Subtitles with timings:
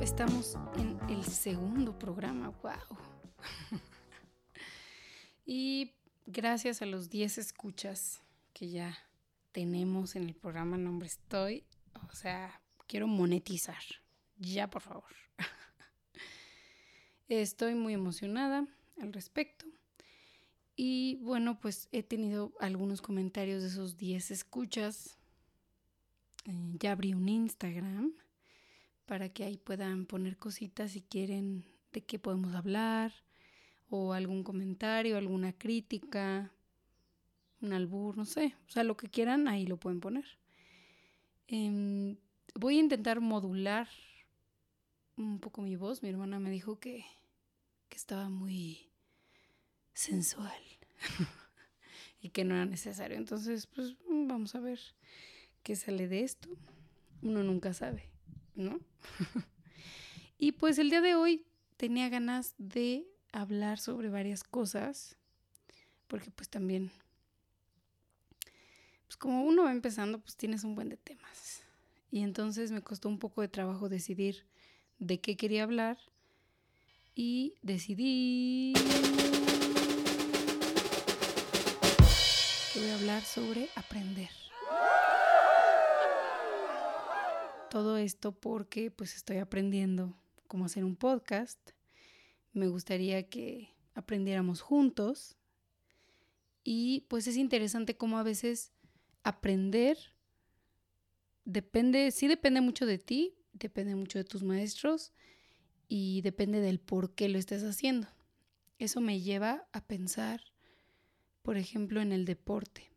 [0.00, 2.98] estamos en el segundo programa, wow.
[5.46, 5.92] y
[6.26, 8.96] gracias a los 10 escuchas que ya
[9.52, 11.64] tenemos en el programa Nombre Estoy,
[12.10, 13.82] o sea, quiero monetizar.
[14.36, 15.04] Ya, por favor.
[17.28, 18.66] Estoy muy emocionada
[19.00, 19.66] al respecto.
[20.74, 25.18] Y bueno, pues he tenido algunos comentarios de esos 10 escuchas.
[26.46, 28.14] Eh, ya abrí un Instagram
[29.06, 33.12] para que ahí puedan poner cositas si quieren de qué podemos hablar
[33.88, 36.50] o algún comentario, alguna crítica,
[37.60, 40.24] un albur, no sé, o sea, lo que quieran, ahí lo pueden poner.
[41.46, 42.16] Em,
[42.54, 43.88] voy a intentar modular
[45.16, 46.02] un poco mi voz.
[46.02, 47.04] Mi hermana me dijo que,
[47.88, 48.90] que estaba muy
[49.92, 50.60] sensual
[52.20, 53.16] y que no era necesario.
[53.16, 54.80] Entonces, pues vamos a ver
[55.62, 56.48] qué sale de esto.
[57.22, 58.11] Uno nunca sabe.
[58.54, 58.80] ¿No?
[60.38, 61.44] y pues el día de hoy
[61.76, 65.16] tenía ganas de hablar sobre varias cosas,
[66.06, 66.90] porque pues también,
[69.06, 71.62] pues como uno va empezando, pues tienes un buen de temas.
[72.10, 74.44] Y entonces me costó un poco de trabajo decidir
[74.98, 75.98] de qué quería hablar
[77.14, 78.74] y decidí
[82.72, 84.41] que voy a hablar sobre aprender.
[87.72, 90.14] Todo esto porque pues estoy aprendiendo
[90.46, 91.58] cómo hacer un podcast.
[92.52, 95.38] Me gustaría que aprendiéramos juntos.
[96.62, 98.72] Y pues es interesante cómo a veces
[99.22, 99.96] aprender
[101.46, 105.14] depende, sí depende mucho de ti, depende mucho de tus maestros
[105.88, 108.06] y depende del por qué lo estés haciendo.
[108.78, 110.42] Eso me lleva a pensar,
[111.40, 112.90] por ejemplo, en el deporte.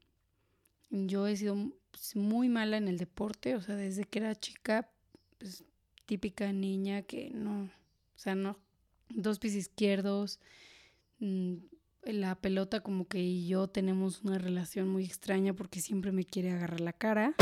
[0.89, 4.89] Yo he sido pues, muy mala en el deporte, o sea, desde que era chica,
[5.37, 5.63] pues
[6.05, 8.59] típica niña que no, o sea, no,
[9.07, 10.41] dos pies izquierdos,
[11.19, 11.53] mm,
[12.03, 16.81] la pelota como que yo tenemos una relación muy extraña porque siempre me quiere agarrar
[16.81, 17.33] la cara.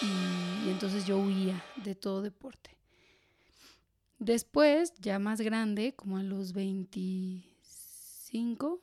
[0.00, 0.06] Y,
[0.66, 2.70] y entonces yo huía de todo deporte.
[4.18, 8.80] Después, ya más grande, como a los 25,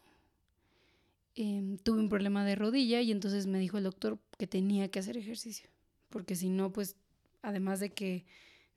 [1.38, 5.00] Em, tuve un problema de rodilla y entonces me dijo el doctor que tenía que
[5.00, 5.70] hacer ejercicio,
[6.10, 6.96] porque si no, pues
[7.42, 8.26] además de que,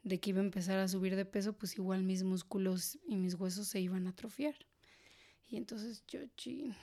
[0.02, 3.34] de que iba a empezar a subir de peso, pues igual mis músculos y mis
[3.34, 4.56] huesos se iban a atrofiar.
[5.48, 6.74] Y entonces yo, chin,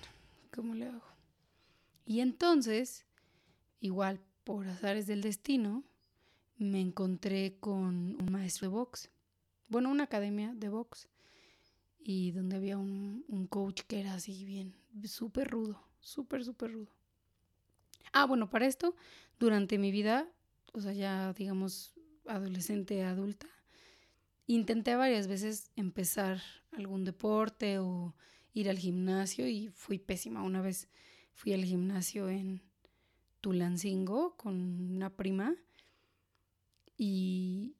[0.53, 1.03] ¿cómo le hago?
[2.05, 3.05] Y entonces,
[3.81, 5.83] igual por azares del destino,
[6.57, 9.09] me encontré con un maestro de box,
[9.67, 11.09] bueno, una academia de box
[11.99, 16.91] y donde había un, un coach que era así bien, súper rudo, súper, súper rudo.
[18.13, 18.95] Ah, bueno, para esto,
[19.39, 20.27] durante mi vida,
[20.73, 21.93] o sea, ya digamos
[22.25, 23.47] adolescente, adulta,
[24.47, 26.41] intenté varias veces empezar
[26.71, 28.15] algún deporte o
[28.53, 30.43] ir al gimnasio y fui pésima.
[30.43, 30.89] Una vez
[31.33, 32.61] fui al gimnasio en
[33.41, 34.55] Tulancingo con
[34.95, 35.55] una prima
[36.97, 37.75] y,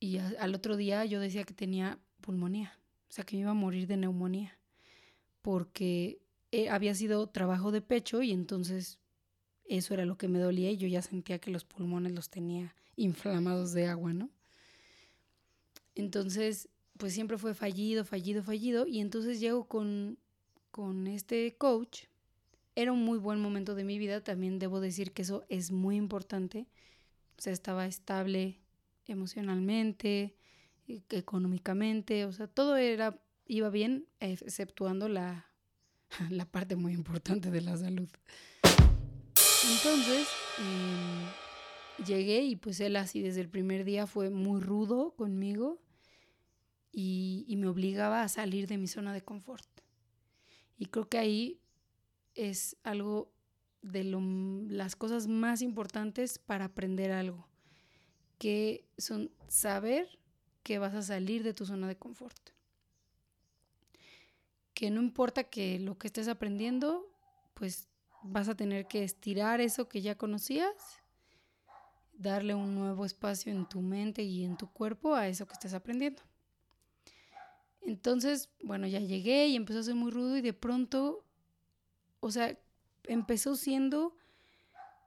[0.00, 2.78] y al otro día yo decía que tenía pulmonía.
[3.08, 4.58] O sea, que me iba a morir de neumonía.
[5.42, 6.21] Porque
[6.52, 8.98] eh, había sido trabajo de pecho y entonces
[9.64, 12.74] eso era lo que me dolía y yo ya sentía que los pulmones los tenía
[12.94, 14.30] inflamados de agua, ¿no?
[15.94, 16.68] Entonces,
[16.98, 18.86] pues siempre fue fallido, fallido, fallido.
[18.86, 20.18] Y entonces llego con,
[20.70, 22.04] con este coach.
[22.74, 24.22] Era un muy buen momento de mi vida.
[24.22, 26.66] También debo decir que eso es muy importante.
[27.38, 28.60] O sea, estaba estable
[29.06, 30.36] emocionalmente,
[30.86, 35.51] económicamente, o sea, todo era, iba bien, exceptuando la,
[36.30, 38.08] la parte muy importante de la salud.
[39.70, 40.28] Entonces,
[40.58, 45.80] em, llegué y pues él así desde el primer día fue muy rudo conmigo
[46.90, 49.68] y, me obligaba a salir de mi zona de confort.
[50.76, 51.60] Y creo que ahí
[52.34, 53.32] es algo
[53.82, 57.48] de las cosas más importantes para aprender algo,
[58.38, 60.18] que son saber
[60.62, 62.52] que vas a salir de tu zona de confort.
[64.82, 67.08] Que no importa que lo que estés aprendiendo,
[67.54, 67.86] pues
[68.24, 70.74] vas a tener que estirar eso que ya conocías,
[72.14, 75.72] darle un nuevo espacio en tu mente y en tu cuerpo a eso que estés
[75.72, 76.20] aprendiendo.
[77.82, 81.24] Entonces, bueno, ya llegué y empezó a ser muy rudo y de pronto,
[82.18, 82.58] o sea,
[83.04, 84.16] empezó siendo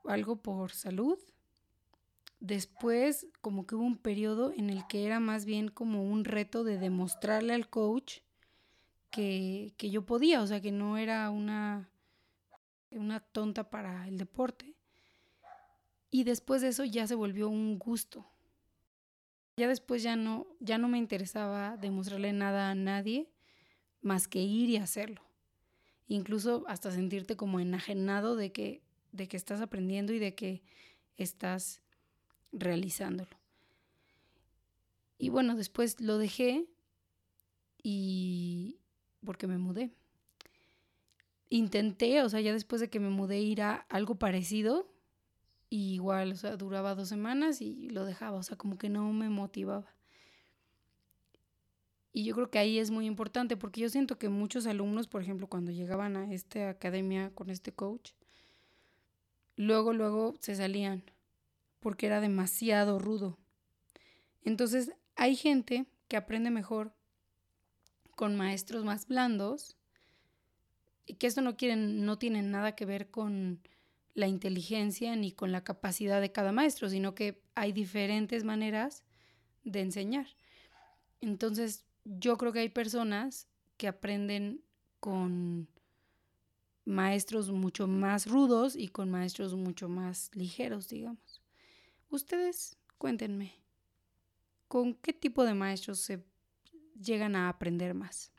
[0.06, 1.18] algo por salud,
[2.40, 6.64] Después, como que hubo un periodo en el que era más bien como un reto
[6.64, 8.20] de demostrarle al coach
[9.10, 11.88] que, que yo podía, o sea, que no era una,
[12.90, 14.74] una tonta para el deporte.
[16.10, 18.24] Y después de eso ya se volvió un gusto.
[19.56, 23.30] Ya después ya no, ya no me interesaba demostrarle nada a nadie
[24.02, 25.22] más que ir y hacerlo.
[26.08, 28.82] Incluso hasta sentirte como enajenado de que,
[29.12, 30.62] de que estás aprendiendo y de que
[31.16, 31.80] estás
[32.52, 33.36] realizándolo.
[35.18, 36.66] Y bueno, después lo dejé
[37.82, 38.78] y
[39.26, 39.90] porque me mudé.
[41.50, 44.90] Intenté, o sea, ya después de que me mudé ir a algo parecido,
[45.68, 49.12] y igual, o sea, duraba dos semanas y lo dejaba, o sea, como que no
[49.12, 49.94] me motivaba.
[52.12, 55.20] Y yo creo que ahí es muy importante porque yo siento que muchos alumnos, por
[55.20, 58.12] ejemplo, cuando llegaban a esta academia con este coach,
[59.56, 61.04] luego, luego se salían
[61.80, 63.36] porque era demasiado rudo.
[64.44, 66.95] Entonces, hay gente que aprende mejor
[68.16, 69.76] con maestros más blandos
[71.06, 73.60] y que esto no, quieren, no tiene nada que ver con
[74.14, 79.04] la inteligencia ni con la capacidad de cada maestro, sino que hay diferentes maneras
[79.62, 80.26] de enseñar.
[81.20, 83.46] Entonces, yo creo que hay personas
[83.76, 84.62] que aprenden
[84.98, 85.68] con
[86.86, 91.42] maestros mucho más rudos y con maestros mucho más ligeros, digamos.
[92.08, 93.52] Ustedes cuéntenme,
[94.68, 96.24] ¿con qué tipo de maestros se
[97.00, 98.32] llegan a aprender más?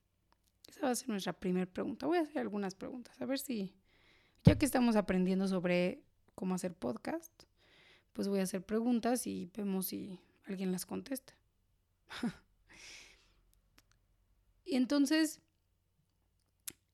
[0.68, 2.08] Esa va a ser nuestra primera pregunta.
[2.08, 3.74] Voy a hacer algunas preguntas, a ver si
[4.44, 6.04] ya que estamos aprendiendo sobre
[6.36, 7.32] cómo hacer podcast,
[8.14, 11.34] pues voy a hacer preguntas y vemos si alguien las contesta.
[14.66, 15.42] y entonces,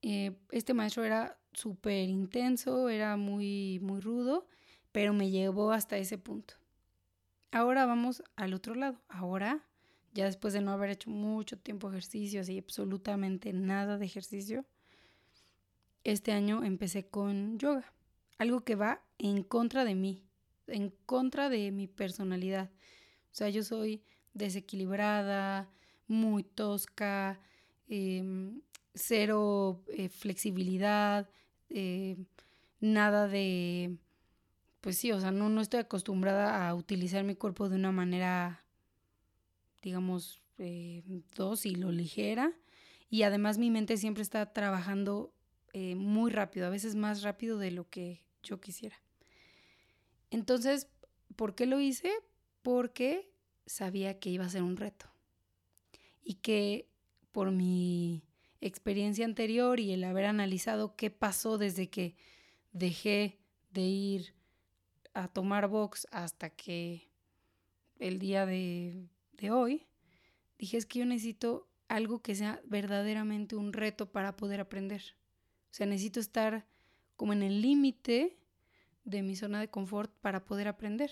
[0.02, 4.48] eh, este maestro era súper intenso, era muy, muy rudo,
[4.92, 6.56] pero me llevó hasta ese punto.
[7.52, 9.00] Ahora vamos al otro lado.
[9.10, 9.64] Ahora,
[10.14, 14.66] ya después de no haber hecho mucho tiempo ejercicio, así absolutamente nada de ejercicio,
[16.04, 17.94] este año empecé con yoga,
[18.38, 20.24] algo que va en contra de mí,
[20.68, 22.70] en contra de mi personalidad.
[23.32, 25.70] O sea, yo soy desequilibrada,
[26.08, 27.40] muy tosca,
[27.88, 28.62] em,
[28.94, 31.30] cero eh, flexibilidad,
[31.70, 32.18] eh,
[32.80, 33.98] nada de,
[34.82, 38.63] pues sí, o sea, no, no estoy acostumbrada a utilizar mi cuerpo de una manera,
[39.84, 41.04] digamos, eh,
[41.36, 42.54] dócil o ligera.
[43.10, 45.34] Y además mi mente siempre está trabajando
[45.74, 49.00] eh, muy rápido, a veces más rápido de lo que yo quisiera.
[50.32, 50.88] Entonces,
[51.36, 52.12] ¿por qué lo hice?
[52.64, 53.32] Porque
[53.66, 55.06] sabía que iba a ser un reto
[56.24, 56.90] y que
[57.32, 58.24] por mi
[58.62, 62.16] experiencia anterior y el haber analizado qué pasó desde que
[62.72, 63.40] dejé
[63.72, 64.34] de ir
[65.14, 67.10] a tomar box hasta que
[68.00, 69.08] el día de,
[69.44, 69.86] de hoy,
[70.58, 75.04] dije es que yo necesito algo que sea verdaderamente un reto para poder aprender.
[75.66, 76.66] O sea, necesito estar
[77.18, 78.38] como en el límite
[79.04, 81.12] de mi zona de confort para poder aprender.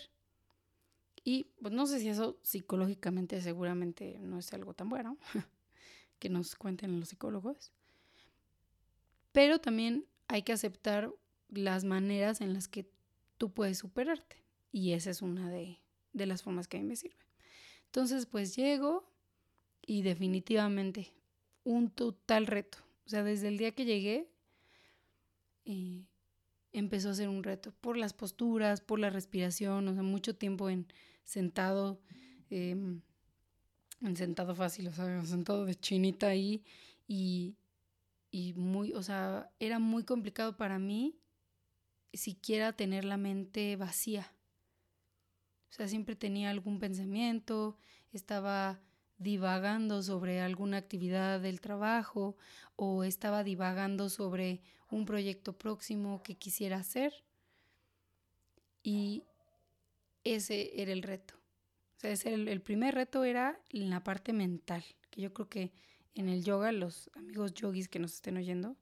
[1.26, 5.18] Y pues no sé si eso psicológicamente seguramente no es algo tan bueno
[6.20, 7.74] que nos cuenten los psicólogos.
[9.34, 11.14] Pero también hay que aceptar
[11.50, 12.90] las maneras en las que
[13.38, 14.38] tú puedes superarte.
[14.72, 15.82] Y esa es una de,
[16.14, 17.31] de las formas que a mí me sirve.
[17.92, 19.04] Entonces, pues llego
[19.86, 21.12] y definitivamente
[21.66, 22.78] un total reto.
[23.06, 24.30] O sea, desde el día que llegué,
[25.66, 26.08] y
[26.72, 30.70] empezó a ser un reto por las posturas, por la respiración, o sea, mucho tiempo
[30.70, 30.88] en
[31.26, 32.00] sentado,
[32.50, 33.02] em,
[34.00, 36.64] en sentado fácil, o sea, sentado de chinita ahí
[37.10, 37.58] y,
[38.32, 41.20] y muy, o sea, era muy complicado para mí
[42.14, 44.32] siquiera tener la mente vacía.
[45.72, 47.78] O sea, siempre tenía algún pensamiento,
[48.12, 48.82] estaba
[49.18, 52.36] divagando sobre alguna actividad del trabajo
[52.76, 57.24] o estaba divagando sobre un proyecto próximo que quisiera hacer.
[58.84, 59.24] Y
[60.26, 61.36] ese era el reto.
[61.98, 65.72] O sea, ese el, primer reto era la parte mental, que yo creo que
[66.16, 68.76] en el yoga, los amigos yogis que nos estén oyendo,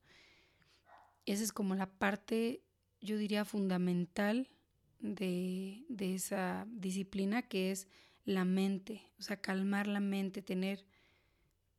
[1.28, 2.64] esa es como la parte,
[3.00, 4.48] yo diría, fundamental
[5.00, 7.88] de, de esa disciplina que es
[8.26, 10.86] la mente, o sea, calmar la mente, tener,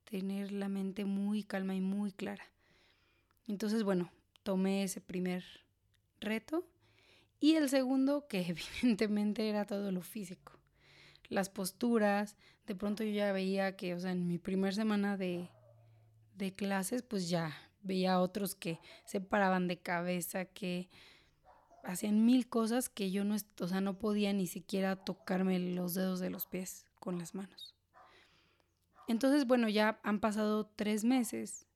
[0.05, 2.45] tener la mente muy calma y muy clara.
[3.47, 4.11] Entonces, bueno,
[4.43, 5.45] tomé ese primer
[6.21, 6.67] reto.
[7.41, 10.59] Y el segundo, que evidentemente era todo lo físico.
[11.29, 12.37] Las posturas,
[12.67, 15.49] de pronto yo ya veía que, o sea, en mi primer semana de,
[16.35, 20.89] de clases, pues ya veía otros que se paraban de cabeza, que
[21.85, 26.21] hacían mil cosas que yo no, o sea, no podía ni siquiera tocarme los dedos
[26.21, 27.75] de los pies con las manos.
[29.09, 31.67] Entonces, bueno, ya han pasado tres meses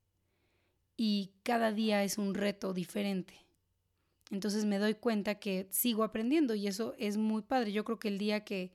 [0.95, 3.45] y cada día es un reto diferente.
[4.31, 7.71] Entonces me doy cuenta que sigo aprendiendo y eso es muy padre.
[7.71, 8.73] Yo creo que el día que,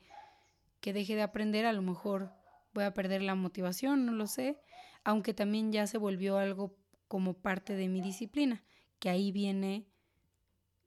[0.81, 2.33] que deje de aprender, a lo mejor
[2.73, 4.61] voy a perder la motivación, no lo sé,
[5.03, 6.77] aunque también ya se volvió algo
[7.09, 8.63] como parte de mi disciplina,
[9.01, 9.90] que ahí viene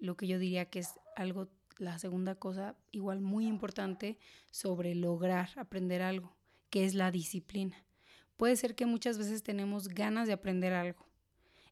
[0.04, 4.18] lo que yo diría que es algo, la segunda cosa igual muy importante
[4.52, 6.36] sobre lograr aprender algo,
[6.70, 7.86] que es la disciplina.
[8.36, 11.06] Puede ser que muchas veces tenemos ganas de aprender algo.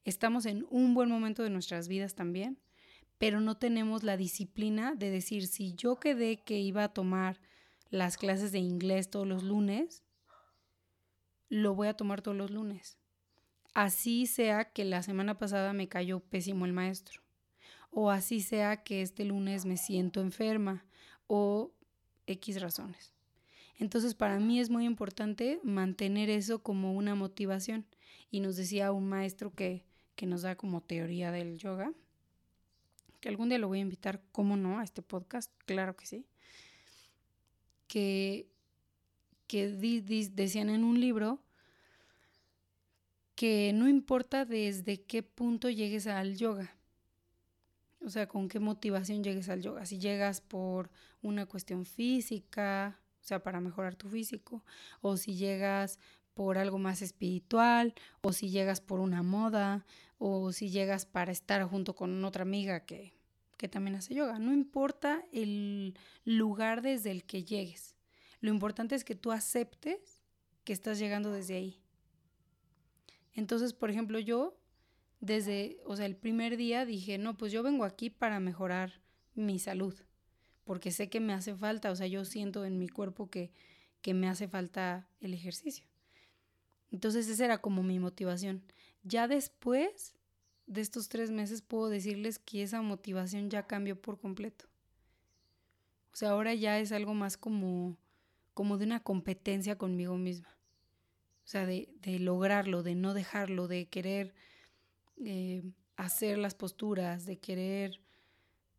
[0.05, 2.57] Estamos en un buen momento de nuestras vidas también,
[3.17, 7.41] pero no tenemos la disciplina de decir, si yo quedé que iba a tomar
[7.89, 10.03] las clases de inglés todos los lunes,
[11.49, 12.97] lo voy a tomar todos los lunes.
[13.73, 17.21] Así sea que la semana pasada me cayó pésimo el maestro,
[17.91, 20.85] o así sea que este lunes me siento enferma,
[21.27, 21.71] o
[22.27, 23.13] X razones.
[23.77, 27.85] Entonces para mí es muy importante mantener eso como una motivación.
[28.29, 29.83] Y nos decía un maestro que,
[30.15, 31.93] que nos da como teoría del yoga,
[33.19, 36.25] que algún día lo voy a invitar, ¿cómo no?, a este podcast, claro que sí,
[37.87, 38.51] que
[39.51, 41.43] que decían en un libro
[43.35, 46.73] que no importa desde qué punto llegues al yoga,
[48.03, 50.89] o sea, con qué motivación llegues al yoga, si llegas por
[51.21, 54.63] una cuestión física, o sea, para mejorar tu físico,
[55.01, 55.99] o si llegas
[56.33, 59.85] por algo más espiritual, o si llegas por una moda,
[60.17, 63.13] o si llegas para estar junto con otra amiga que,
[63.57, 64.39] que también hace yoga.
[64.39, 67.95] No importa el lugar desde el que llegues.
[68.39, 70.21] Lo importante es que tú aceptes
[70.63, 71.81] que estás llegando desde ahí.
[73.33, 74.57] Entonces, por ejemplo, yo
[75.21, 79.01] desde, o sea, el primer día dije, no, pues yo vengo aquí para mejorar
[79.33, 79.95] mi salud,
[80.65, 83.51] porque sé que me hace falta, o sea, yo siento en mi cuerpo que,
[84.01, 85.85] que me hace falta el ejercicio.
[86.91, 88.61] Entonces esa era como mi motivación.
[89.03, 90.13] Ya después
[90.67, 94.65] de estos tres meses puedo decirles que esa motivación ya cambió por completo.
[96.11, 97.97] O sea, ahora ya es algo más como
[98.53, 100.49] como de una competencia conmigo misma.
[101.43, 104.33] O sea, de, lograrlo, de no dejarlo, de querer
[105.23, 105.63] eh,
[105.95, 108.01] hacer las posturas, de querer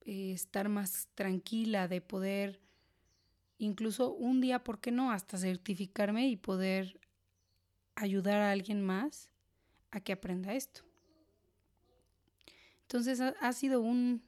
[0.02, 2.61] eh, estar más tranquila, de poder
[3.58, 5.12] incluso un día, ¿por qué no?
[5.12, 6.99] Hasta certificarme y poder
[7.94, 9.30] ayudar a alguien más
[9.90, 10.82] a que aprenda esto.
[12.82, 14.22] Entonces ha, sido un,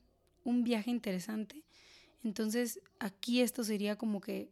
[0.45, 1.65] un viaje interesante.
[2.23, 4.51] Entonces aquí esto sería como que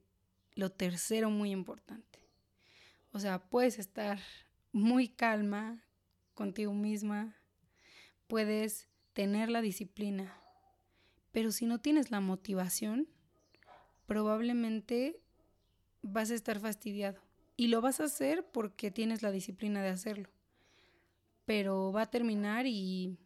[0.55, 2.19] lo tercero muy importante.
[3.13, 4.19] O sea, puedes estar
[4.73, 5.83] muy calma
[6.35, 7.37] contigo misma,
[8.33, 10.35] puedes tener la disciplina,
[11.33, 13.07] pero si no tienes la motivación,
[14.07, 15.21] probablemente
[16.01, 17.21] vas a estar fastidiado.
[17.59, 20.31] Y lo vas a hacer porque tienes la disciplina de hacerlo.
[21.45, 23.19] Pero va a terminar y,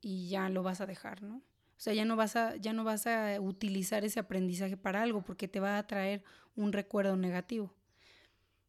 [0.00, 1.38] y ya lo vas a dejar, ¿no?
[1.38, 1.42] O
[1.76, 5.48] sea, ya no vas a, ya no vas a utilizar ese aprendizaje para algo porque
[5.48, 6.22] te va a traer
[6.54, 7.74] un recuerdo negativo.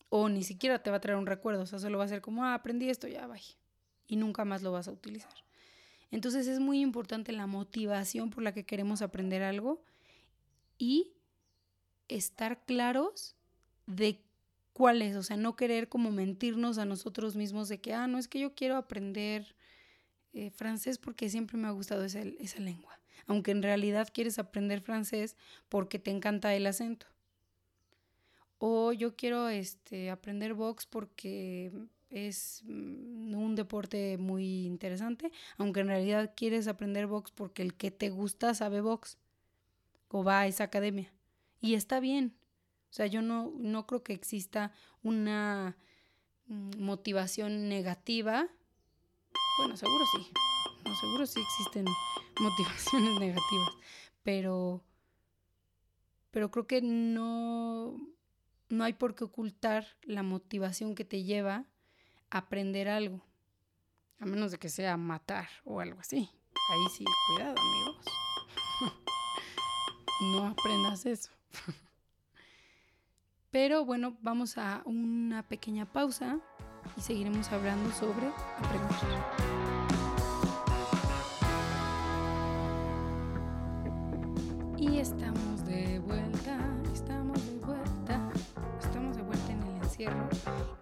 [0.10, 2.22] O ni siquiera te va a traer un recuerdo, o sea, solo va a ser
[2.22, 3.54] como, ah, aprendí esto, ya vaya.
[4.08, 5.34] Y nunca más lo vas a utilizar.
[6.12, 9.82] Entonces es muy importante la motivación por la que queremos aprender algo
[10.78, 11.14] y
[12.08, 13.36] estar claros
[13.88, 14.22] de
[14.74, 18.18] cuál es, o sea, no querer como mentirnos a nosotros mismos de que, ah, no
[18.18, 19.56] es que yo quiero aprender
[20.34, 24.82] eh, francés porque siempre me ha gustado esa, esa lengua aunque en realidad quieres aprender
[24.82, 25.36] francés
[25.70, 27.08] porque te encanta el acento.
[28.58, 31.72] O yo quiero este, aprender box porque
[32.14, 37.92] es mm, un deporte muy interesante, aunque en realidad quieres aprender box porque el que
[37.92, 39.18] te gusta sabe box
[40.10, 41.12] o va a esa academia.
[41.60, 42.36] Y está bien.
[42.92, 45.76] O sea, yo no, no creo que exista una
[46.46, 48.48] mm, motivación negativa.
[49.58, 50.32] Bueno, seguro sí.
[50.86, 51.86] No, seguro sí existen
[52.40, 53.72] motivaciones negativas,
[54.22, 54.84] pero,
[56.30, 57.98] pero creo que no,
[58.70, 61.66] no hay por qué ocultar la motivación que te lleva
[62.38, 63.22] aprender algo,
[64.20, 66.30] a menos de que sea matar o algo así.
[66.72, 68.06] Ahí sí, cuidado amigos.
[70.22, 71.30] no aprendas eso.
[73.52, 76.40] Pero bueno, vamos a una pequeña pausa
[76.98, 79.24] y seguiremos hablando sobre aprender.
[84.80, 86.58] Y estamos de vuelta,
[86.92, 88.32] estamos de vuelta,
[88.82, 90.28] estamos de vuelta en el encierro.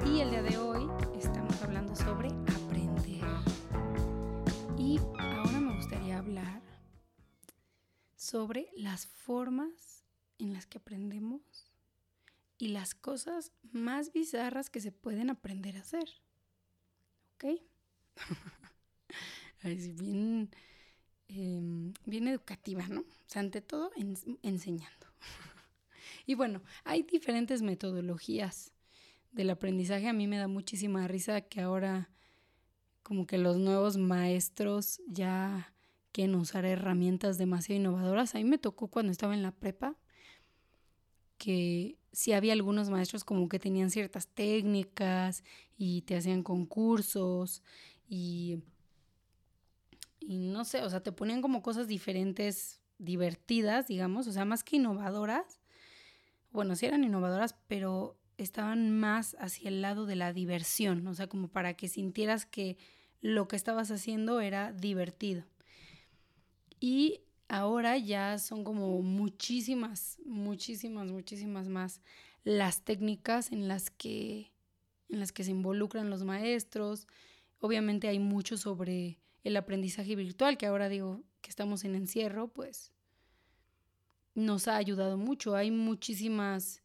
[0.06, 0.81] Y el día de hoy
[8.32, 10.06] sobre las formas
[10.40, 11.42] en las que aprendemos
[12.58, 16.10] y las cosas más bizarras que se pueden aprender a hacer.
[17.36, 17.62] ¿Ok?
[19.64, 20.50] Así bien
[21.34, 23.02] Em, bien educativa, ¿no?
[23.02, 23.92] O sea, ante todo
[24.44, 25.08] enseñando.
[26.28, 28.74] Y bueno, hay diferentes metodologías
[29.32, 30.08] del aprendizaje.
[30.08, 32.10] A mí me da muchísima risa que ahora
[33.02, 35.71] como que los nuevos maestros ya
[36.12, 38.36] quieren usar herramientas demasiado innovadoras.
[38.36, 39.96] A mí me tocó cuando estaba en la prepa
[41.38, 45.44] que sí había algunos maestros como que tenían ciertas técnicas
[45.76, 47.64] y te hacían concursos
[48.08, 48.60] y,
[50.20, 54.64] y no sé, o sea, te ponían como cosas diferentes, divertidas, digamos, o sea, más
[54.64, 55.60] que innovadoras.
[56.52, 61.28] Bueno, sí eran innovadoras, pero estaban más hacia el lado de la diversión, o sea,
[61.28, 62.78] como para que sintieras que
[63.22, 65.46] lo que estabas haciendo era divertido.
[66.84, 72.02] Y ahora ya son como muchísimas, muchísimas, muchísimas más
[72.44, 74.52] las técnicas en las que
[75.10, 77.08] en las que se involucran los maestros.
[77.60, 82.92] Obviamente hay mucho sobre el aprendizaje virtual, que ahora digo que estamos en encierro, pues
[84.34, 85.56] nos ha ayudado mucho.
[85.56, 86.82] Hay muchísimas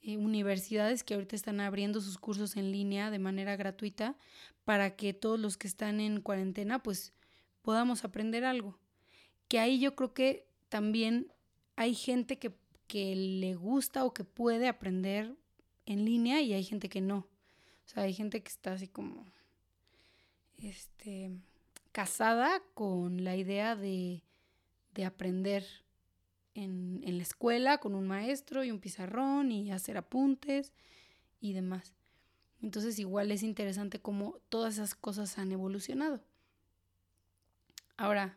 [0.00, 4.16] eh, universidades que ahorita están abriendo sus cursos en línea de manera gratuita
[4.64, 7.12] para que todos los que están en cuarentena pues
[7.62, 8.76] podamos aprender algo.
[9.48, 11.32] Que ahí yo creo que también
[11.76, 12.54] hay gente que,
[12.86, 15.34] que le gusta o que puede aprender
[15.86, 17.18] en línea y hay gente que no.
[17.18, 19.24] O sea, hay gente que está así como
[20.58, 21.30] este
[21.92, 24.22] casada con la idea de,
[24.94, 25.64] de aprender
[26.64, 30.72] en, la escuela con un maestro y un pizarrón y hacer apuntes
[31.40, 31.94] y demás.
[32.60, 36.20] Entonces igual es interesante cómo todas esas cosas han evolucionado.
[37.96, 38.36] Ahora,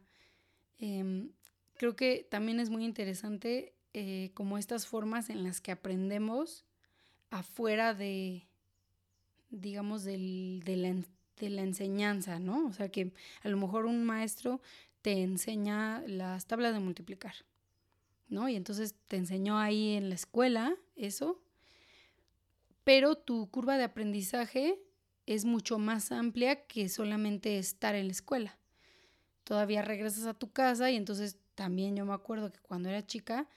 [0.82, 1.32] em,
[1.76, 6.66] creo que también es muy interesante eh, como estas formas en las que aprendemos
[7.30, 8.48] afuera de,
[9.50, 10.96] digamos, del, de, la,
[11.38, 12.68] de la enseñanza, ¿no?
[12.68, 14.62] O sea que a lo mejor un maestro
[15.02, 17.36] te enseña las tablas de multiplicar
[18.32, 18.50] ¿no?
[18.50, 21.40] Y entonces te enseñó ahí en la escuela eso,
[22.84, 24.80] pero tu curva de aprendizaje
[25.28, 28.58] es mucho más amplia que solamente estar en la escuela.
[29.44, 33.48] Todavía regresas a tu casa y entonces también yo me acuerdo que cuando era chica,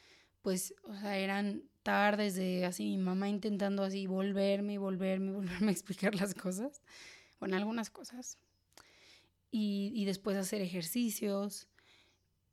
[0.43, 5.69] pues, o sea, eran tardes de así mi mamá intentando así volverme y volverme volverme
[5.69, 6.83] a explicar las cosas,
[7.41, 8.39] bueno, algunas cosas.
[9.51, 11.69] Y, y después hacer ejercicios,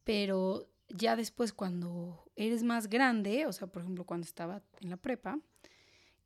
[0.03, 4.97] pero ya después cuando eres más grande, o sea, por ejemplo, cuando estaba en la
[4.97, 5.39] prepa,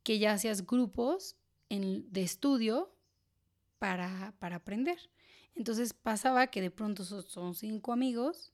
[0.02, 1.36] que ya hacías grupos
[1.68, 2.94] de estudio
[3.78, 4.98] para, aprender.
[5.56, 8.52] Entonces pasaba que de pronto son, cinco amigos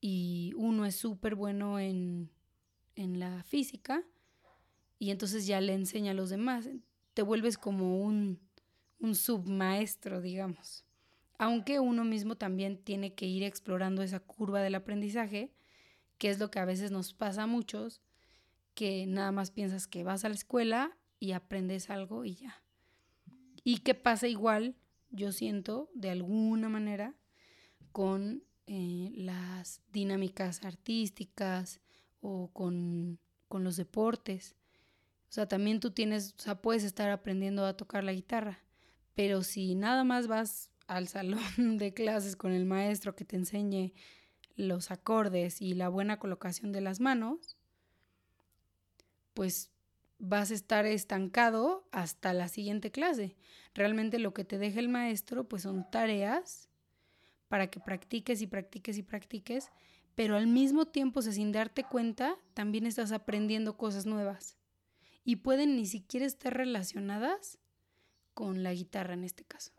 [0.00, 2.30] y uno es súper bueno en,
[2.94, 4.02] en la física
[4.98, 6.68] y entonces ya le enseña a los demás.
[7.12, 8.40] Te vuelves como un,
[9.00, 10.84] un submaestro, digamos
[11.40, 15.54] aunque uno mismo también tiene que ir explorando esa curva del aprendizaje,
[16.18, 18.02] que es lo que a veces nos pasa a muchos,
[18.74, 22.62] que nada más piensas que vas a la escuela y aprendes algo y ya.
[23.64, 24.76] Y que pasa igual,
[25.10, 27.14] yo siento, de alguna manera,
[27.92, 31.80] con eh, las dinámicas artísticas
[32.20, 33.18] o con,
[33.48, 34.54] con los deportes.
[35.28, 38.62] O sea, también tú tienes, o sea, puedes estar aprendiendo a tocar la guitarra,
[39.14, 41.40] pero si nada más vas al salón
[41.78, 43.92] de clases con el maestro que te enseñe
[44.56, 47.56] los acordes y la buena colocación de las manos,
[49.34, 49.69] pues
[50.20, 53.36] vas a estar estancado hasta la siguiente clase.
[53.74, 56.68] Realmente lo que te deja el maestro pues son tareas
[57.48, 59.70] para que practiques y practiques y practiques,
[60.14, 64.56] pero al mismo tiempo, sin darte cuenta, también estás aprendiendo cosas nuevas.
[65.24, 67.58] Y pueden ni siquiera estar relacionadas
[68.34, 69.72] con la guitarra en este caso.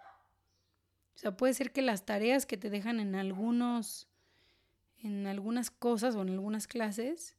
[1.15, 4.09] O sea, puede ser que las tareas que te dejan en algunos,
[4.97, 7.37] en algunas cosas o en algunas clases,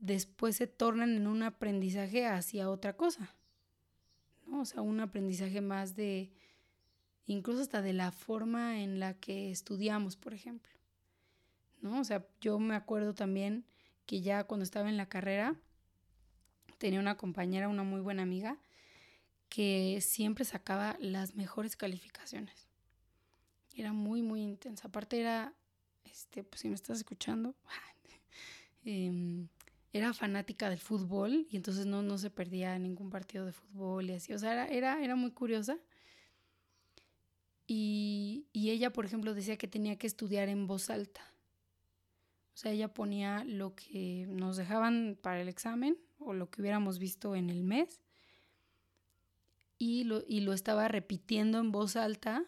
[0.00, 3.34] después se tornan en un aprendizaje hacia otra cosa.
[4.46, 4.62] ¿no?
[4.62, 6.32] O sea, un aprendizaje más de,
[7.26, 10.72] incluso hasta de la forma en la que estudiamos, por ejemplo.
[11.80, 12.00] ¿no?
[12.00, 13.64] O sea, yo me acuerdo también
[14.06, 15.54] que ya cuando estaba en la carrera,
[16.78, 18.58] tenía una compañera, una muy buena amiga,
[19.48, 22.66] que siempre sacaba las mejores calificaciones.
[23.74, 24.88] Era muy, muy intensa.
[24.88, 25.54] Aparte era,
[26.04, 27.54] este, pues si me estás escuchando,
[28.84, 29.48] em,
[29.92, 34.14] era fanática del fútbol y entonces no, no se perdía ningún partido de fútbol y
[34.14, 34.32] así.
[34.32, 35.78] O sea, era, era, era muy curiosa.
[37.66, 41.22] Y, y ella, por ejemplo, decía que tenía que estudiar en voz alta.
[42.54, 46.98] O sea, ella ponía lo que nos dejaban para el examen o lo que hubiéramos
[46.98, 48.00] visto en el mes
[49.78, 52.44] y lo, y lo estaba repitiendo en voz alta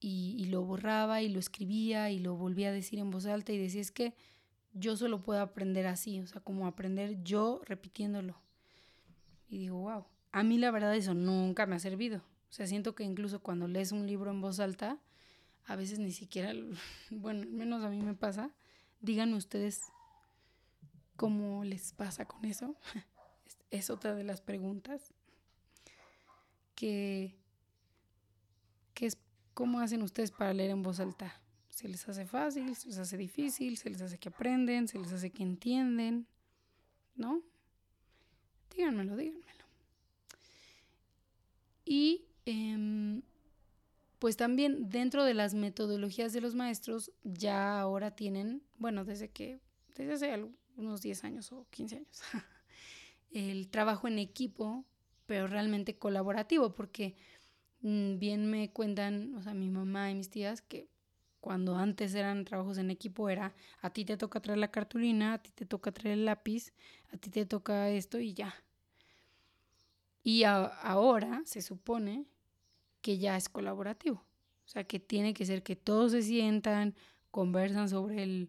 [0.00, 3.58] y, lo borraba y lo escribía y lo volvía a decir en voz alta y
[3.58, 4.14] decía es que
[4.74, 8.36] yo solo puedo aprender así, o sea, como aprender yo repitiéndolo.
[9.48, 12.18] Y digo, wow, a mí la verdad eso nunca me ha servido.
[12.18, 14.98] O sea, siento que incluso cuando lees un libro en voz alta,
[15.66, 16.52] a veces ni siquiera,
[17.10, 18.50] bueno, al menos a mí me pasa,
[19.00, 19.82] díganme ustedes
[21.16, 22.76] cómo les pasa con eso.
[23.70, 25.12] Es otra de las preguntas.
[26.76, 27.34] Que,
[29.00, 29.18] es,
[29.52, 31.40] ¿cómo hacen ustedes para leer en voz alta?
[31.74, 32.76] ¿Se les hace fácil?
[32.76, 33.76] ¿Se les hace difícil?
[33.76, 34.86] ¿Se les hace que aprenden?
[34.86, 36.28] ¿Se les hace que entienden?
[37.16, 37.42] ¿No?
[38.70, 39.64] Díganmelo, díganmelo.
[41.84, 43.22] Y em,
[44.20, 49.58] pues también dentro de las metodologías de los maestros ya ahora tienen, bueno, desde que,
[49.96, 52.22] desde hace unos 10 años o 15 años,
[53.32, 54.84] el trabajo en equipo,
[55.26, 57.16] pero realmente colaborativo, porque
[57.80, 60.93] mm, bien me cuentan, o sea, mi mamá y mis tías, que
[61.44, 63.52] cuando antes eran trabajos en equipo era
[63.82, 66.72] a ti te toca traer la cartulina, a ti te toca traer el lápiz,
[67.12, 68.54] a ti te toca esto y ya.
[70.22, 72.24] Y ahora se supone
[73.02, 74.24] que ya es colaborativo.
[74.64, 76.94] O sea, que tiene que ser que todos se sientan,
[77.30, 78.48] conversan sobre el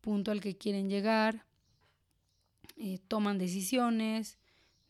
[0.00, 1.44] punto al que quieren llegar,
[2.78, 4.38] eh, toman decisiones,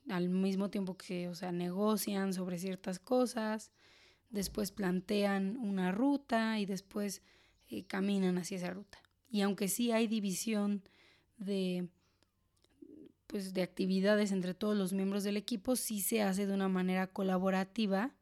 [0.08, 3.72] al mismo tiempo que, o sea, negocian sobre ciertas cosas,
[4.30, 7.22] después plantean una ruta y después
[7.68, 8.98] eh, caminan hacia esa ruta.
[9.30, 10.82] Y aunque sí hay división
[11.38, 11.88] de,
[13.26, 17.06] pues, de actividades entre todos los miembros del equipo, sí se hace de una manera
[17.06, 18.14] colaborativa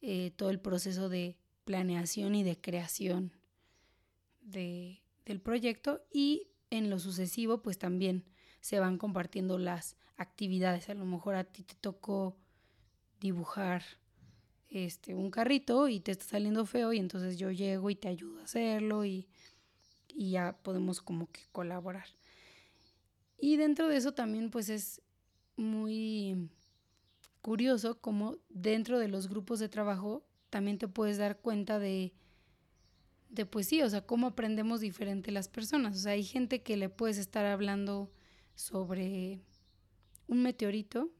[0.00, 3.32] eh, todo el proceso de planeación y de creación
[4.40, 8.24] de, del proyecto y en lo sucesivo pues también
[8.60, 10.88] se van compartiendo las actividades.
[10.88, 12.36] A lo mejor a ti te tocó
[13.20, 13.82] dibujar
[14.68, 18.40] este, un carrito y te está saliendo feo y entonces yo llego y te ayudo
[18.40, 19.26] a hacerlo y,
[20.08, 22.06] y ya podemos como que colaborar.
[23.38, 25.00] Y dentro de eso también pues es
[25.56, 26.50] muy
[27.40, 32.12] curioso como dentro de los grupos de trabajo también te puedes dar cuenta de,
[33.28, 35.96] de pues sí, o sea, cómo aprendemos diferente las personas.
[35.96, 38.10] O sea, hay gente que le puedes estar hablando
[38.54, 39.40] sobre
[40.26, 41.10] un meteorito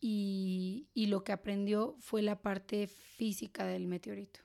[0.00, 4.40] y, lo que aprendió fue la parte física del meteorito.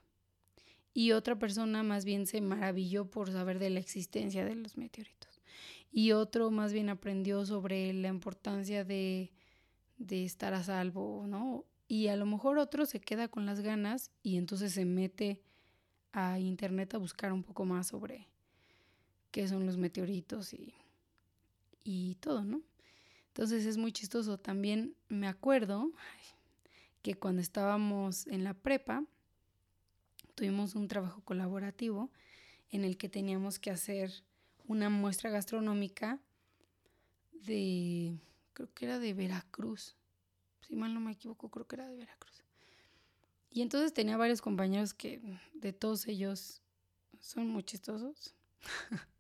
[0.94, 5.42] Y otra persona más bien se maravilló por saber de la existencia de los meteoritos.
[5.92, 9.32] Y otro más bien aprendió sobre la importancia de,
[9.98, 11.66] de estar a salvo, ¿no?
[11.88, 15.42] Y a lo mejor otro se queda con las ganas y entonces se mete
[16.12, 18.28] a internet a buscar un poco más sobre
[19.32, 20.74] qué son los meteoritos y
[21.84, 22.62] y todo, ¿no?
[23.34, 24.38] Entonces es muy chistoso.
[24.38, 25.92] También me acuerdo
[27.02, 29.04] que cuando estábamos en la prepa,
[30.36, 32.12] tuvimos un trabajo colaborativo
[32.70, 34.12] en el que teníamos que hacer
[34.68, 36.20] una muestra gastronómica
[37.34, 38.20] de,
[38.54, 39.96] creo que era de Veracruz.
[40.62, 42.44] Si mal no me equivoco, creo que era de Veracruz.
[43.50, 45.20] Y entonces tenía varios compañeros que
[45.56, 46.62] de todos ellos
[47.20, 48.36] son muy chistosos.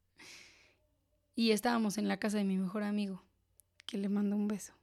[1.35, 3.23] Y estábamos en la casa de mi mejor amigo,
[3.85, 4.73] que le mando un beso.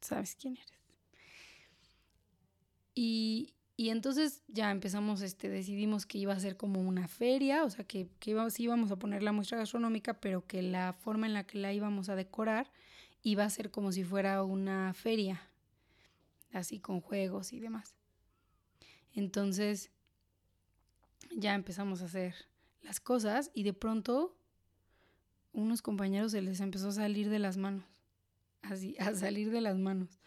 [0.00, 0.82] ¿Sabes quién eres?
[2.94, 7.84] Y, entonces ya empezamos, este, decidimos que iba a ser como una feria, o sea,
[7.84, 11.44] que, que íbamos, íbamos a poner la muestra gastronómica, pero que la forma en la
[11.44, 12.70] que la íbamos a decorar
[13.22, 15.42] iba a ser como si fuera una feria,
[16.52, 17.96] así con juegos y demás.
[19.14, 19.90] Entonces
[21.36, 22.34] ya empezamos a hacer
[22.82, 24.36] las cosas y de pronto
[25.52, 27.84] unos compañeros se les empezó a salir de las manos,
[28.62, 30.20] así, a salir de las manos.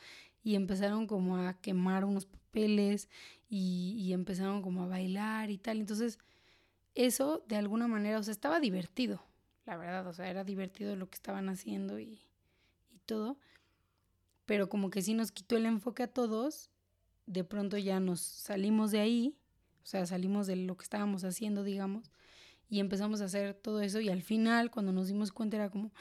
[0.43, 3.09] Y empezaron como a quemar unos papeles
[3.49, 5.79] y, empezaron como a bailar y tal.
[5.79, 6.19] Entonces,
[6.93, 9.21] eso de alguna manera, o sea, estaba divertido,
[9.65, 12.21] la verdad, o sea, era divertido lo que estaban haciendo y,
[12.93, 13.37] y todo.
[14.45, 16.69] Pero como que sí nos quitó el enfoque a todos,
[17.25, 19.35] de pronto ya nos salimos de ahí,
[19.83, 22.11] o sea, salimos de lo que estábamos haciendo, digamos,
[22.69, 25.91] y empezamos a hacer todo eso y al final cuando nos dimos cuenta era como,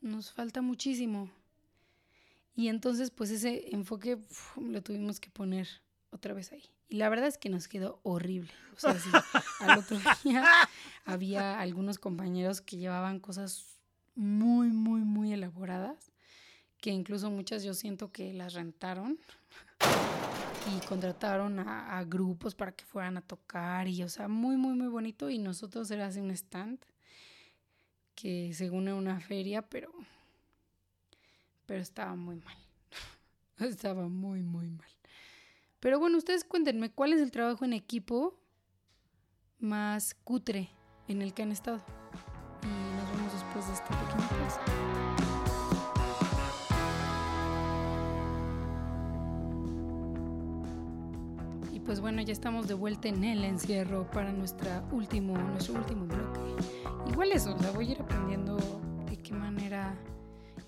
[0.00, 1.30] nos falta muchísimo.
[2.54, 4.18] Y entonces pues ese enfoque
[4.56, 5.68] lo tuvimos que poner
[6.10, 6.64] otra vez ahí.
[6.88, 8.50] Y la verdad es que nos quedó horrible.
[8.76, 9.08] O sea, sí,
[9.60, 10.44] al otro día
[11.04, 13.78] había algunos compañeros que llevaban cosas
[14.16, 16.12] muy, muy, muy elaboradas,
[16.78, 19.18] que incluso muchas yo siento que las rentaron
[20.76, 24.88] y contrataron a, grupos para que fueran a tocar y, o sea, muy, muy, muy
[24.88, 25.30] bonito.
[25.30, 26.80] Y nosotros era así un stand
[28.20, 29.90] que según era una feria, pero,
[31.66, 32.56] pero estaba muy mal.
[33.58, 34.88] estaba muy, muy mal.
[35.80, 38.40] Pero bueno, ustedes cuéntenme, ¿cuál es el trabajo en equipo
[39.60, 40.70] más cutre
[41.08, 41.80] en el que han estado.
[42.62, 44.60] Y nos vemos después de esta pequeña pausa.
[51.72, 56.06] Y pues bueno, ya estamos de vuelta en el encierro para nuestra último, nuestro último
[56.06, 56.49] bloque.
[57.08, 58.56] Igual eso, la voy a ir aprendiendo
[59.08, 59.96] de qué manera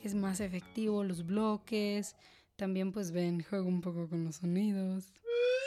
[0.03, 2.17] es más efectivo los bloques.
[2.57, 5.13] También pues ven, juego un poco con los sonidos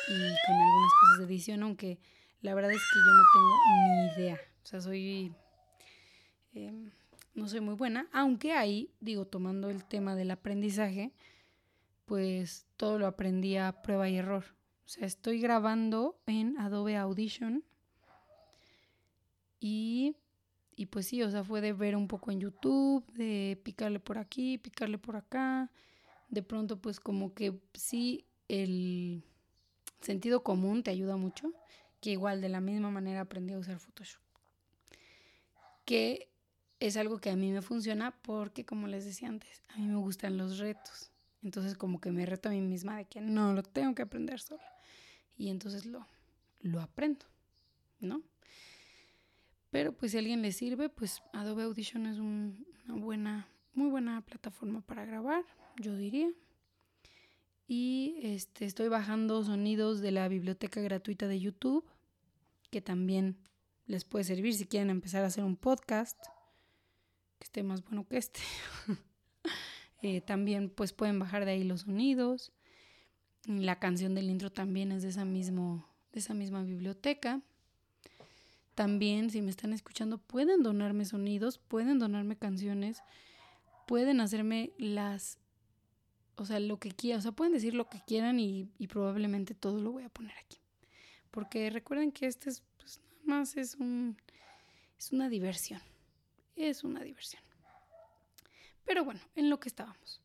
[0.07, 1.99] y con algunas cosas de edición, aunque
[2.41, 4.39] la verdad es que yo no tengo ni idea.
[4.63, 5.33] O sea, soy...
[6.53, 6.91] Em,
[7.33, 11.11] no soy muy buena, aunque ahí, digo, tomando el tema del aprendizaje,
[12.05, 14.45] pues todo lo aprendí a prueba y error.
[14.85, 17.65] O sea, estoy grabando en Adobe Audition
[19.59, 20.15] y,
[20.75, 24.17] y pues sí, o sea, fue de ver un poco en YouTube, de picarle por
[24.17, 25.71] aquí, picarle por acá.
[26.29, 29.23] De pronto, pues como que sí, el
[30.01, 31.53] sentido común te ayuda mucho,
[32.01, 34.21] que igual de la misma manera aprendí a usar Photoshop.
[35.85, 36.29] Que
[36.79, 39.95] es algo que a mí me funciona porque, como les decía antes, a mí me
[39.95, 41.11] gustan los retos.
[41.41, 44.41] Entonces como que me reto a mí misma de que no, lo tengo que aprender
[44.41, 44.63] sola.
[45.37, 46.05] Y entonces lo,
[46.61, 47.25] lo aprendo,
[47.99, 48.23] ¿no?
[49.71, 52.55] Pero pues si a alguien le sirve, pues Adobe Audition es una
[52.87, 55.43] buena, muy buena plataforma para grabar,
[55.77, 56.29] yo diría.
[57.67, 61.83] Y este, estoy bajando sonidos de la biblioteca gratuita de YouTube,
[62.69, 63.37] que también
[63.87, 66.19] les puede servir si quieren empezar a hacer un podcast
[67.39, 68.41] que esté más bueno que este.
[70.01, 72.51] Eh, también pues pueden bajar de ahí los sonidos.
[73.47, 77.41] La canción del intro también es de esa, mismo, de esa misma biblioteca.
[78.75, 83.01] También, si me están escuchando, pueden donarme sonidos, pueden donarme canciones,
[83.87, 85.39] pueden hacerme las
[86.37, 89.79] o sea, lo que quieran, o sea, pueden decir lo que quieran y, probablemente todo
[89.79, 90.57] lo voy a poner aquí.
[91.31, 94.17] Porque recuerden que este es, pues nada más es un,
[94.97, 95.81] es una diversión,
[96.55, 97.41] es una diversión.
[98.83, 100.21] Pero bueno, en lo que estábamos.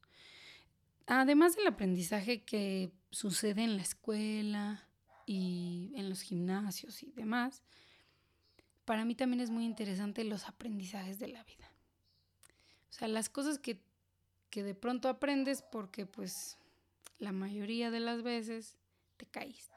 [1.07, 4.89] Además del aprendizaje que sucede en la escuela
[5.27, 7.63] y en los gimnasios y demás,
[8.91, 11.71] para mí también es muy interesante los aprendizajes de la vida.
[12.91, 13.81] O sea, las cosas que
[14.51, 16.59] que de pronto aprendes porque pues
[17.19, 18.77] la mayoría de las veces
[19.17, 19.75] te caíste.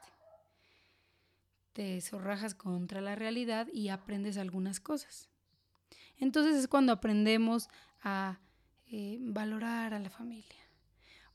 [1.72, 5.28] Te zorrajas contra la realidad y aprendes algunas cosas.
[6.16, 7.68] Entonces es cuando aprendemos
[8.02, 8.40] a
[8.86, 10.68] eh, valorar a la familia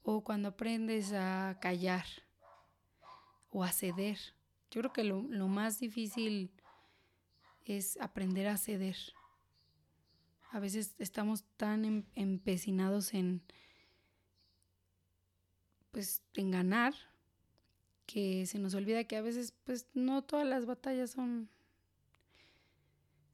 [0.03, 2.05] o cuando aprendes a callar
[3.51, 4.17] o a ceder.
[4.71, 6.51] Yo creo que lo, lo más difícil
[7.77, 8.97] es aprender a ceder
[10.51, 13.41] a veces estamos tan em, empecinados en,
[15.91, 16.93] pues, en ganar
[18.05, 21.49] que se nos olvida que a veces, pues, no todas las batallas son,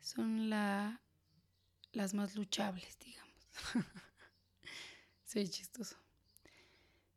[0.02, 1.02] son la,
[1.94, 3.50] las más luchables, digamos.
[5.26, 5.96] Soy chistoso.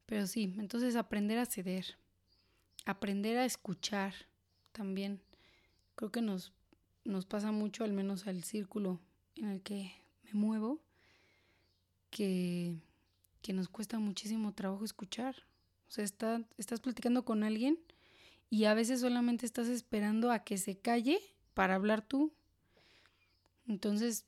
[0.07, 1.99] Pero sí, entonces aprender a ceder,
[2.87, 4.15] aprender a escuchar
[4.71, 5.21] también.
[5.97, 6.53] Creo que nos,
[7.09, 9.01] nos pasa mucho, al menos al círculo
[9.37, 9.93] en el que
[10.25, 10.81] me muevo
[12.11, 12.77] que,
[13.55, 15.35] nos cuesta muchísimo trabajo escuchar.
[15.89, 17.79] O sea, está, estás platicando con alguien
[18.51, 21.19] y a veces solamente estás esperando a que se calle
[21.55, 22.31] para hablar tú.
[23.67, 24.27] Entonces,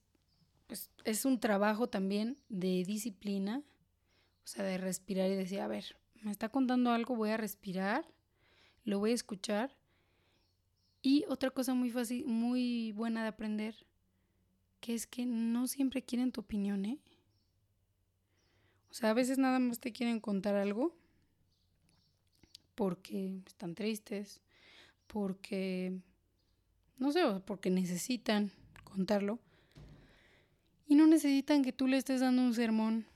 [0.67, 3.63] pues es un trabajo también de disciplina,
[4.43, 8.07] o sea, de respirar y decir, a ver, me está contando algo, voy a respirar,
[8.85, 9.77] lo voy a escuchar.
[11.03, 13.75] Y otra cosa muy fácil, muy buena de aprender
[14.81, 16.99] que es que no siempre quieren tu opinión, ¿eh?
[18.91, 20.95] O sea, a veces nada más te quieren contar algo
[22.75, 24.41] porque están tristes,
[25.07, 26.01] porque,
[26.99, 28.51] no sé, porque necesitan
[28.85, 29.39] contarlo.
[30.89, 33.07] Y no necesitan que tú le estés dando un sermón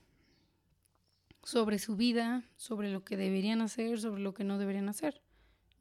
[1.42, 5.23] sobre su vida, sobre lo que deberían hacer, sobre lo que no deberían hacer.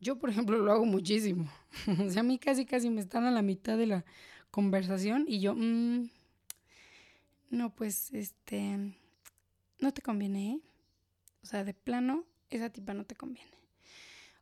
[0.04, 1.50] Yo, por ejemplo, lo hago muchísimo.
[2.06, 4.06] o sea, a mí casi, casi me están a la mitad de la
[4.52, 6.10] conversación y yo, mm,
[7.50, 8.96] no, pues, este,
[9.80, 10.60] no te conviene, ¿eh?
[11.42, 13.52] O sea, de plano, esa tipa no te conviene.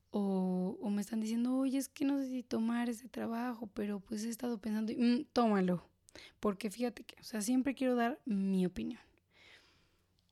[0.09, 4.25] O, me están diciendo, oye, es que no sé si tomar ese trabajo, pero pues
[4.25, 5.83] he estado pensando, mm, tómalo.
[6.39, 8.99] Porque fíjate que, o sea, siempre quiero dar mi opinión.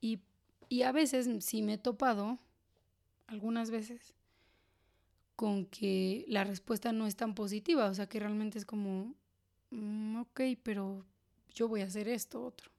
[0.02, 0.20] Y,
[0.68, 2.40] y a veces, si me he topado,
[3.28, 4.14] algunas veces,
[5.40, 9.16] con que la respuesta no es tan positiva, o sea, que realmente es como,
[9.72, 11.06] Mm, ok, pero
[11.54, 12.72] yo voy a hacer esto otro,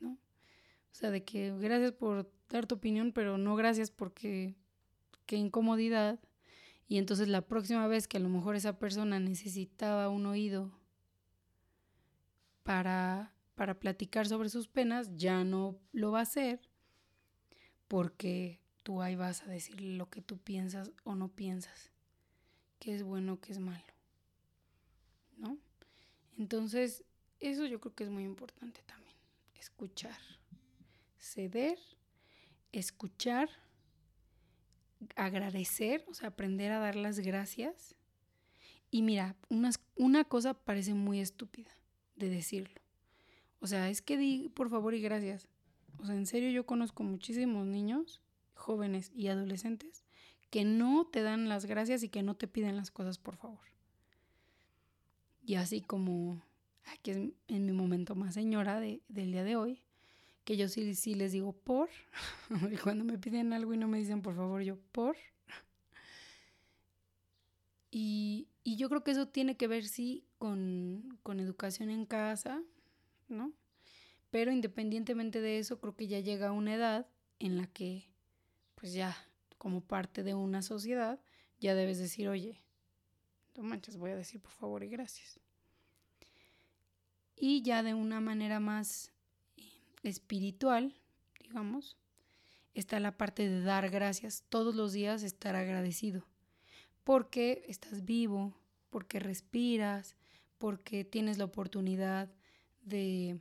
[0.00, 0.12] ¿no?
[0.12, 4.56] O sea, de que gracias por dar tu opinión, pero no gracias porque
[5.26, 6.18] qué incomodidad.
[6.88, 10.72] Y entonces la próxima vez que a lo mejor esa persona necesitaba un oído
[12.64, 16.60] para, para platicar sobre sus penas, ya no lo va a hacer
[17.86, 18.60] porque
[18.90, 21.92] tú ahí vas a decir lo que tú piensas o no piensas,
[22.80, 23.84] qué es bueno, qué es malo,
[25.36, 25.56] ¿no?
[26.36, 27.04] Entonces,
[27.38, 29.14] eso yo creo que es muy importante también,
[29.60, 30.18] escuchar,
[31.20, 31.78] ceder,
[32.72, 33.48] escuchar,
[35.14, 37.94] agradecer, o sea, aprender a dar las gracias.
[38.90, 41.70] Y mira, una, una cosa parece muy estúpida
[42.16, 42.80] de decirlo.
[43.60, 45.46] O sea, es que di por favor y gracias.
[45.98, 48.20] O sea, en serio yo conozco muchísimos niños,
[48.60, 50.04] jóvenes y adolescentes
[50.50, 53.60] que no te dan las gracias y que no te piden las cosas por favor.
[55.44, 56.42] Y así como
[56.92, 57.16] aquí es
[57.48, 59.82] en mi momento más señora de, del día de hoy,
[60.44, 61.88] que yo sí, sí les digo por,
[62.72, 65.16] y cuando me piden algo y no me dicen por favor, yo por.
[67.92, 72.62] Y, y yo creo que eso tiene que ver, sí, con, con educación en casa,
[73.28, 73.52] ¿no?
[74.30, 77.08] Pero independientemente de eso, creo que ya llega una edad
[77.40, 78.08] en la que,
[78.80, 79.16] pues ya,
[79.58, 81.20] como parte de una sociedad,
[81.60, 82.62] ya debes decir, oye,
[83.56, 85.38] no manches, voy a decir por favor y gracias.
[87.36, 89.12] Y ya de una manera más
[89.56, 89.70] eh,
[90.02, 90.94] espiritual,
[91.38, 91.98] digamos,
[92.74, 94.44] está la parte de dar gracias.
[94.48, 96.26] Todos los días estar agradecido.
[97.04, 98.54] Porque estás vivo,
[98.90, 100.16] porque respiras,
[100.58, 102.30] porque tienes la oportunidad
[102.82, 103.40] de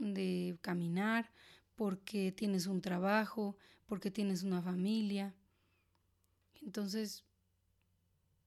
[0.00, 1.30] de caminar,
[1.76, 3.56] porque tienes un trabajo,
[3.90, 5.34] porque tienes una familia.
[6.62, 7.22] Entonces,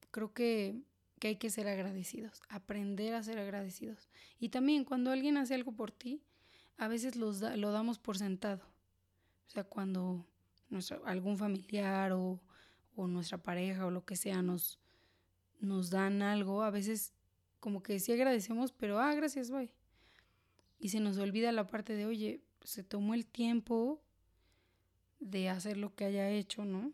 [0.10, 0.82] creo que,
[1.22, 4.10] hay que ser agradecidos, aprender a ser agradecidos.
[4.40, 6.22] Y también cuando alguien hace algo por ti,
[6.78, 8.66] a veces los lo damos por sentado.
[9.48, 10.26] O sea, cuando
[11.06, 12.42] algún familiar o,
[12.96, 14.80] o, nuestra pareja o lo que sea nos,
[15.62, 17.14] nos dan algo, a veces
[17.62, 19.72] como que sí agradecemos, pero, ah, gracias, bye
[20.84, 24.04] y se nos olvida la parte de, oye, se tomó el tiempo
[25.24, 26.94] de hacer lo que haya hecho, ¿no?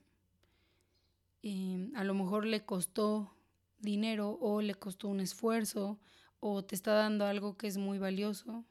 [1.96, 3.34] a lo mejor le costó
[3.80, 5.98] dinero o le costó un esfuerzo
[6.42, 8.66] o te está dando algo que es muy valioso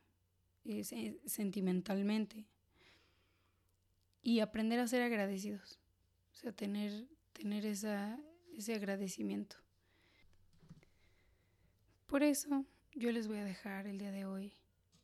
[0.64, 2.46] eh, sentimentalmente.
[4.22, 5.78] Y aprender a ser agradecidos,
[6.32, 8.18] o sea, tener, tener esa,
[8.54, 9.56] ese agradecimiento.
[12.06, 14.52] Por eso yo les voy a dejar el día de hoy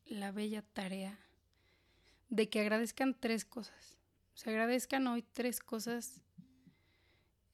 [0.04, 1.18] la bella tarea
[2.28, 3.93] de que agradezcan tres cosas.
[4.34, 6.20] O sea, agradezcan hoy tres cosas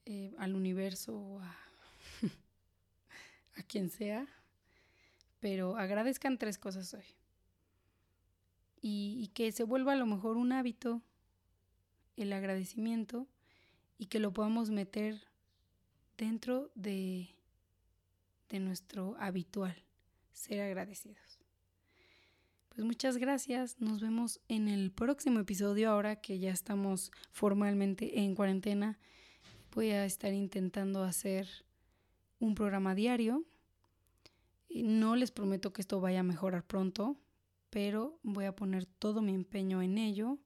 [0.05, 1.57] eh, al universo o a,
[3.55, 4.27] a quien sea,
[5.39, 7.05] pero agradezcan tres cosas hoy.
[8.81, 11.03] Y, y, que se vuelva a lo mejor un hábito
[12.17, 13.27] el agradecimiento
[13.97, 15.21] y que lo podamos meter
[16.17, 17.29] dentro de,
[18.49, 19.75] de nuestro habitual,
[20.33, 21.40] ser agradecidos.
[22.73, 28.33] Pues muchas gracias, nos vemos en el próximo episodio ahora que ya estamos formalmente en
[28.33, 28.97] cuarentena.
[29.75, 31.49] Voy a estar intentando hacer
[32.39, 33.43] un programa diario.
[34.69, 37.17] No les prometo que esto vaya a mejorar pronto,
[37.69, 40.37] pero voy a poner todo mi empeño en ello.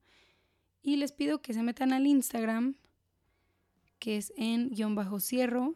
[0.82, 2.76] Y les pido que se metan al Instagram,
[4.00, 5.76] que es en guion bajo cierro,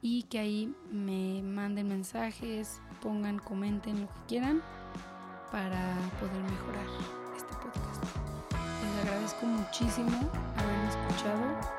[0.00, 4.62] y que ahí me manden mensajes, pongan, comenten lo que quieran
[5.50, 6.86] para poder mejorar
[7.36, 8.04] este podcast.
[8.82, 11.77] Les agradezco muchísimo haberme escuchado